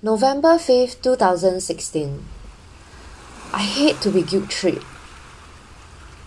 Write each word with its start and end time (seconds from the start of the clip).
November 0.00 0.50
5th, 0.58 1.02
2016. 1.02 2.24
I 3.52 3.58
hate 3.58 4.00
to 4.00 4.12
be 4.12 4.22
guilt 4.22 4.48
tripped. 4.48 4.84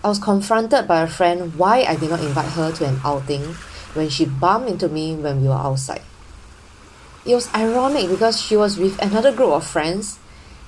I 0.04 0.10
was 0.10 0.20
confronted 0.20 0.90
by 0.90 1.00
a 1.00 1.08
friend 1.08 1.56
why 1.56 1.84
I 1.84 1.96
did 1.96 2.10
not 2.10 2.20
invite 2.20 2.52
her 2.52 2.74
to 2.74 2.86
an 2.86 3.00
outing 3.06 3.56
when 3.94 4.10
she 4.10 4.26
bumped 4.26 4.70
into 4.70 4.90
me 4.90 5.16
when 5.16 5.42
we 5.42 5.48
were 5.48 5.54
outside. 5.54 6.02
It 7.26 7.34
was 7.34 7.48
ironic 7.56 8.10
because 8.10 8.42
she 8.42 8.58
was 8.58 8.78
with 8.78 9.02
another 9.02 9.32
group 9.32 9.52
of 9.52 9.66
friends 9.66 10.20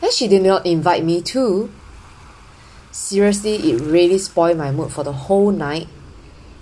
and 0.02 0.14
she 0.14 0.30
did 0.30 0.44
not 0.44 0.66
invite 0.66 1.04
me 1.04 1.22
too. 1.22 1.74
Seriously, 2.94 3.56
it 3.70 3.82
really 3.82 4.18
spoiled 4.18 4.58
my 4.58 4.72
mood 4.72 4.94
for 4.94 5.04
the 5.04 5.12
whole 5.12 5.52
night, 5.52 5.90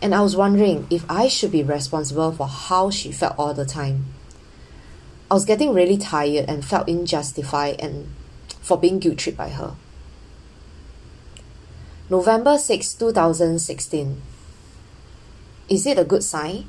and 0.02 0.16
I 0.16 0.22
was 0.22 0.36
wondering 0.36 0.88
if 0.90 1.06
I 1.08 1.28
should 1.28 1.52
be 1.52 1.62
responsible 1.62 2.32
for 2.32 2.48
how 2.48 2.90
she 2.90 3.12
felt 3.12 3.36
all 3.38 3.54
the 3.54 3.64
time. 3.64 4.06
I 5.32 5.34
was 5.34 5.46
getting 5.46 5.74
really 5.74 5.96
tired 5.96 6.50
and 6.50 6.66
felt 6.66 6.90
unjustified 6.90 7.80
and 7.80 8.14
for 8.60 8.78
being 8.78 9.00
guilt 9.00 9.20
tripped 9.20 9.38
by 9.38 9.48
her. 9.48 9.76
November 12.10 12.58
6, 12.58 12.94
2016. 12.96 14.22
Is 15.70 15.86
it 15.86 15.98
a 15.98 16.04
good 16.04 16.26
sign? 16.26 16.66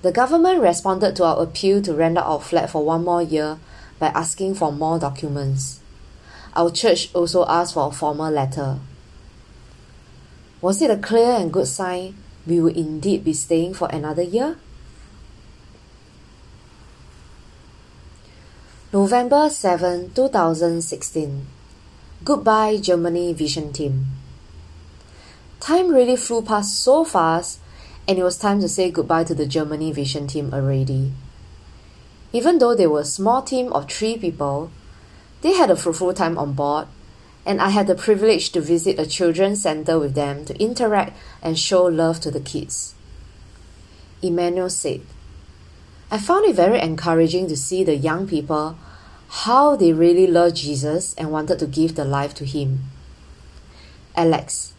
The 0.00 0.10
government 0.10 0.62
responded 0.62 1.14
to 1.16 1.24
our 1.24 1.42
appeal 1.42 1.82
to 1.82 1.92
rent 1.92 2.16
out 2.16 2.24
our 2.24 2.40
flat 2.40 2.70
for 2.70 2.82
one 2.82 3.04
more 3.04 3.20
year 3.20 3.58
by 3.98 4.06
asking 4.06 4.54
for 4.54 4.72
more 4.72 4.98
documents. 4.98 5.80
Our 6.54 6.70
church 6.70 7.14
also 7.14 7.44
asked 7.44 7.74
for 7.74 7.88
a 7.88 7.92
formal 7.92 8.30
letter. 8.30 8.78
Was 10.62 10.80
it 10.80 10.90
a 10.90 10.96
clear 10.96 11.32
and 11.32 11.52
good 11.52 11.68
sign 11.68 12.16
we 12.46 12.58
will 12.58 12.74
indeed 12.74 13.22
be 13.22 13.34
staying 13.34 13.74
for 13.74 13.86
another 13.92 14.22
year? 14.22 14.56
November 18.92 19.50
7, 19.50 20.12
2016. 20.14 21.46
Goodbye, 22.24 22.76
Germany 22.76 23.32
Vision 23.32 23.72
Team. 23.72 24.06
Time 25.58 25.92
really 25.92 26.14
flew 26.14 26.40
past 26.40 26.78
so 26.84 27.04
fast, 27.04 27.58
and 28.06 28.16
it 28.16 28.22
was 28.22 28.38
time 28.38 28.60
to 28.60 28.68
say 28.68 28.92
goodbye 28.92 29.24
to 29.24 29.34
the 29.34 29.44
Germany 29.44 29.90
Vision 29.90 30.28
Team 30.28 30.54
already. 30.54 31.10
Even 32.32 32.58
though 32.58 32.76
they 32.76 32.86
were 32.86 33.00
a 33.00 33.04
small 33.04 33.42
team 33.42 33.72
of 33.72 33.90
three 33.90 34.16
people, 34.16 34.70
they 35.42 35.54
had 35.54 35.68
a 35.68 35.74
fruitful 35.74 36.14
time 36.14 36.38
on 36.38 36.52
board, 36.52 36.86
and 37.44 37.60
I 37.60 37.70
had 37.70 37.88
the 37.88 37.96
privilege 37.96 38.50
to 38.52 38.60
visit 38.60 39.00
a 39.00 39.04
children's 39.06 39.62
center 39.62 39.98
with 39.98 40.14
them 40.14 40.44
to 40.44 40.62
interact 40.62 41.16
and 41.42 41.58
show 41.58 41.82
love 41.86 42.20
to 42.20 42.30
the 42.30 42.38
kids. 42.38 42.94
Emmanuel 44.22 44.70
said, 44.70 45.00
I 46.08 46.18
found 46.18 46.44
it 46.44 46.54
very 46.54 46.80
encouraging 46.80 47.48
to 47.48 47.56
see 47.56 47.82
the 47.82 47.96
young 47.96 48.28
people 48.28 48.78
how 49.28 49.76
they 49.76 49.92
really 49.92 50.26
loved 50.26 50.56
Jesus 50.56 51.14
and 51.14 51.30
wanted 51.30 51.58
to 51.58 51.66
give 51.66 51.94
their 51.94 52.04
life 52.04 52.34
to 52.34 52.44
Him. 52.44 52.84
Alex, 54.14 54.72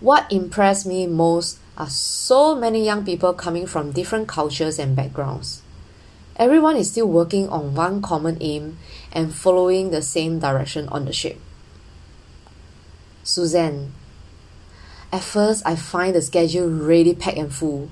what 0.00 0.30
impressed 0.30 0.86
me 0.86 1.06
most 1.06 1.58
are 1.76 1.88
so 1.88 2.54
many 2.54 2.84
young 2.84 3.04
people 3.04 3.32
coming 3.32 3.66
from 3.66 3.92
different 3.92 4.28
cultures 4.28 4.78
and 4.78 4.94
backgrounds. 4.94 5.62
Everyone 6.36 6.76
is 6.76 6.90
still 6.90 7.06
working 7.06 7.48
on 7.48 7.74
one 7.74 8.02
common 8.02 8.38
aim 8.40 8.78
and 9.12 9.34
following 9.34 9.90
the 9.90 10.02
same 10.02 10.38
direction 10.38 10.88
on 10.88 11.04
the 11.04 11.12
ship. 11.12 11.38
Suzanne, 13.22 13.92
at 15.12 15.22
first 15.22 15.62
I 15.64 15.76
find 15.76 16.14
the 16.14 16.22
schedule 16.22 16.68
really 16.68 17.14
packed 17.14 17.38
and 17.38 17.54
full, 17.54 17.88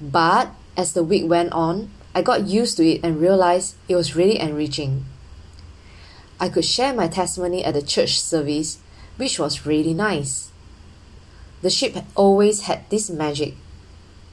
but 0.00 0.50
as 0.76 0.92
the 0.92 1.04
week 1.04 1.28
went 1.28 1.52
on, 1.52 1.90
I 2.14 2.22
got 2.22 2.46
used 2.46 2.76
to 2.76 2.86
it 2.86 3.00
and 3.02 3.20
realized 3.20 3.74
it 3.88 3.96
was 3.96 4.14
really 4.14 4.38
enriching. 4.38 5.04
I 6.38 6.48
could 6.48 6.64
share 6.64 6.94
my 6.94 7.08
testimony 7.08 7.64
at 7.64 7.74
the 7.74 7.82
church 7.82 8.20
service, 8.20 8.78
which 9.16 9.38
was 9.38 9.66
really 9.66 9.94
nice. 9.94 10.50
The 11.62 11.70
ship 11.70 11.96
always 12.14 12.62
had 12.62 12.88
this 12.90 13.08
magic 13.10 13.54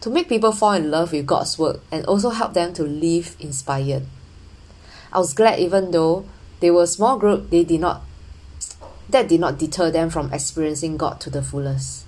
to 0.02 0.10
make 0.10 0.30
people 0.30 0.52
fall 0.52 0.74
in 0.74 0.92
love 0.92 1.12
with 1.12 1.26
God's 1.26 1.58
work 1.58 1.82
and 1.92 2.06
also 2.06 2.32
help 2.32 2.54
them 2.54 2.74
to 2.74 2.84
live 2.84 3.36
inspired. 3.40 4.06
I 5.14 5.20
was 5.20 5.34
glad 5.34 5.60
even 5.60 5.92
though 5.92 6.26
they 6.60 6.72
were 6.72 6.84
a 6.84 6.88
small 6.88 7.18
group, 7.18 7.50
they 7.50 7.64
did 7.64 7.82
not 7.82 8.04
that 9.10 9.28
did 9.28 9.42
not 9.42 9.58
deter 9.58 9.92
them 9.92 10.10
from 10.10 10.32
experiencing 10.34 10.98
God 10.98 11.20
to 11.22 11.30
the 11.30 11.42
fullest. 11.42 12.06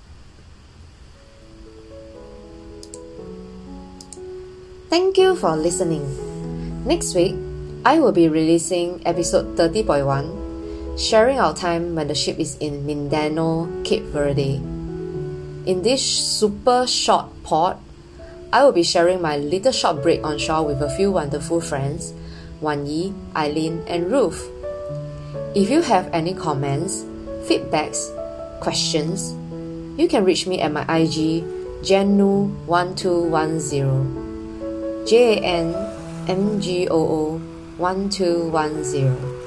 Thank 4.94 5.18
you 5.18 5.34
for 5.34 5.58
listening. 5.58 6.06
Next 6.86 7.18
week, 7.18 7.34
I 7.84 7.98
will 7.98 8.12
be 8.12 8.30
releasing 8.30 9.02
episode 9.10 9.58
30.1, 9.58 10.06
sharing 11.02 11.40
our 11.40 11.56
time 11.56 11.96
when 11.96 12.06
the 12.06 12.14
ship 12.14 12.38
is 12.38 12.56
in 12.62 12.86
Mindelo, 12.86 13.66
Cape 13.84 14.04
Verde. 14.14 14.62
In 15.66 15.82
this 15.82 16.06
super 16.06 16.86
short 16.86 17.26
pod, 17.42 17.80
I 18.54 18.62
will 18.62 18.72
be 18.72 18.84
sharing 18.84 19.20
my 19.20 19.36
little 19.36 19.72
short 19.72 20.04
break 20.04 20.24
on 20.24 20.38
shore 20.38 20.62
with 20.62 20.80
a 20.80 20.96
few 20.96 21.10
wonderful 21.10 21.60
friends, 21.60 22.14
Wan 22.62 22.86
Yi, 22.86 23.16
Eileen, 23.36 23.82
and 23.88 24.12
Ruth. 24.12 24.48
If 25.56 25.72
you 25.72 25.82
have 25.82 26.08
any 26.14 26.36
comments, 26.36 27.02
feedbacks, 27.50 28.14
questions, 28.62 29.34
you 29.98 30.08
can 30.08 30.24
reach 30.24 30.46
me 30.46 30.62
at 30.62 30.72
my 30.72 30.86
IG 30.86 31.42
Jannu1210. 31.82 34.23
J 35.06 35.38
A 35.38 35.42
N 35.44 35.76
M 36.28 36.62
G 36.62 36.88
O 36.88 36.96
O 36.96 37.42
1210. 37.78 39.43